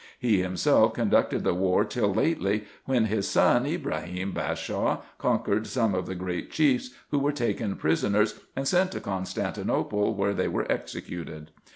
He 0.17 0.39
himself 0.41 0.95
conducted 0.95 1.43
the 1.43 1.53
war 1.53 1.85
till 1.85 2.11
lately, 2.11 2.63
when 2.85 3.05
his 3.05 3.27
son 3.29 3.67
Ibrahim 3.67 4.31
Bashaw 4.31 5.03
conquered 5.19 5.67
some 5.67 5.93
of 5.93 6.07
the 6.07 6.15
great 6.15 6.49
chiefs, 6.49 6.89
who 7.11 7.19
were 7.19 7.31
taken 7.31 7.75
prisoners, 7.75 8.33
and 8.55 8.67
sent 8.67 8.93
to 8.93 8.99
Constantinople, 8.99 10.15
where 10.15 10.33
they 10.33 10.47
were 10.47 10.65
executed. 10.71 11.51